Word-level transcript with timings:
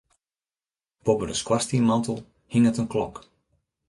Boppe 1.05 1.25
de 1.29 1.37
skoarstienmantel 1.39 2.17
hinget 2.53 2.79
in 2.81 2.91
klok. 2.93 3.15